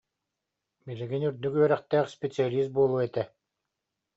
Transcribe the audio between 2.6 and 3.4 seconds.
буолуо этэ